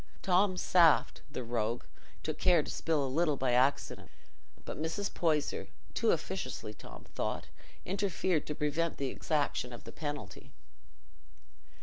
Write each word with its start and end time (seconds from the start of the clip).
Tom 0.23 0.57
Saft—the 0.57 1.43
rogue—took 1.43 2.39
care 2.39 2.63
to 2.63 2.71
spill 2.71 3.05
a 3.05 3.07
little 3.15 3.37
by 3.37 3.51
accident; 3.51 4.09
but 4.65 4.81
Mrs. 4.81 5.13
Poyser 5.13 5.67
(too 5.93 6.09
officiously, 6.09 6.73
Tom 6.73 7.03
thought) 7.03 7.49
interfered 7.85 8.47
to 8.47 8.55
prevent 8.55 8.97
the 8.97 9.09
exaction 9.11 9.71
of 9.71 9.83
the 9.83 9.91
penalty. 9.91 10.53